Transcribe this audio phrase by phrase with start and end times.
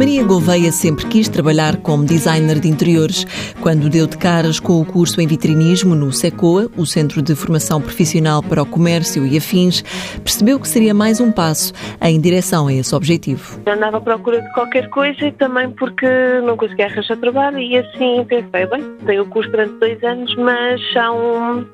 [0.00, 3.24] Maria Gouveia sempre quis trabalhar como designer de interiores.
[3.60, 7.80] Quando deu de caras com o curso em vitrinismo no SECOA, o Centro de Formação
[7.80, 9.82] Profissional para o Comércio e Afins,
[10.22, 11.72] percebeu que seria mais um passo
[12.02, 13.60] em direção a esse objetivo.
[13.66, 16.06] Andava à procura de qualquer coisa e também porque
[16.44, 20.80] não conseguia arranjar trabalho e assim pensei, bem, tenho o curso durante dois anos, mas
[20.92, 21.66] são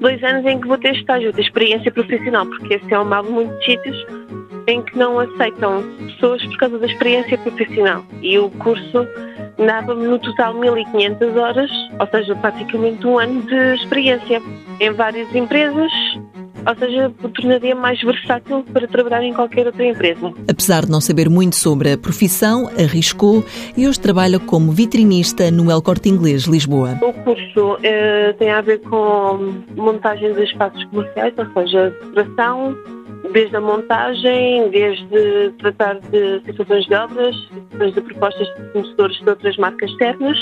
[0.00, 3.22] dois anos em que vou ter estágio, ter experiência profissional, porque esse é um mal
[3.22, 3.96] de muitos sítios
[4.68, 8.04] em que não aceitam pessoas por causa da experiência profissional.
[8.22, 9.06] E o curso
[9.56, 14.42] dava-me no total 1.500 horas, ou seja, praticamente um ano de experiência
[14.78, 15.90] em várias empresas,
[16.66, 20.34] ou seja, tornaria mais versátil para trabalhar em qualquer outra empresa.
[20.46, 23.42] Apesar de não saber muito sobre a profissão, arriscou
[23.74, 26.98] e hoje trabalha como vitrinista no El Corte Inglês, Lisboa.
[27.00, 32.76] O curso eh, tem a ver com montagem de espaços comerciais, ou seja, decoração,
[33.32, 37.36] desde a montagem, desde tratar de situações de obras,
[37.94, 40.38] de propostas de fornecedores de outras marcas externas.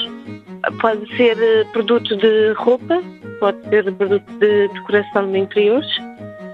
[0.81, 3.03] Pode ser eh, produto de roupa,
[3.39, 5.87] pode ser produto de decoração de interiores,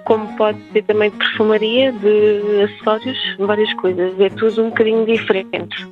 [0.04, 4.20] como pode ser também de perfumaria, de acessórios, várias coisas.
[4.20, 5.86] É tudo um bocadinho diferente.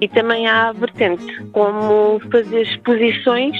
[0.00, 3.56] E também há a vertente como fazer exposições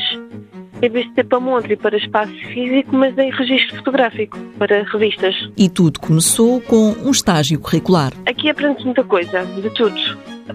[0.82, 4.82] em vez de ser para montre e para espaço físico, mas em registro fotográfico, para
[4.84, 5.34] revistas.
[5.56, 8.12] E tudo começou com um estágio curricular.
[8.26, 9.94] Aqui aprende muita coisa, de tudo.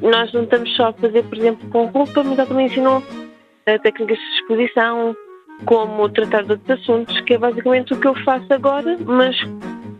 [0.01, 3.01] Nós não estamos só a fazer, por exemplo, com roupa, mas já também ensinam
[3.65, 5.15] eh, técnicas de exposição,
[5.65, 9.35] como tratar de outros assuntos, que é basicamente o que eu faço agora, mas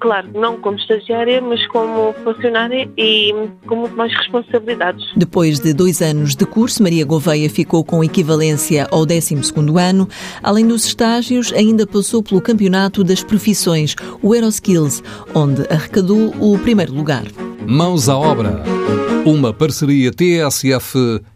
[0.05, 3.33] claro, não como estagiária, mas como funcionária e
[3.65, 5.03] com muito mais responsabilidades.
[5.15, 9.35] Depois de dois anos de curso, Maria Gouveia ficou com equivalência ao 12
[9.79, 10.07] ano.
[10.43, 15.01] Além dos estágios, ainda passou pelo Campeonato das Profissões, o Aeroskills,
[15.33, 17.23] onde arrecadou o primeiro lugar.
[17.65, 18.61] Mãos à obra.
[19.25, 21.33] Uma parceria TSF-IEFP.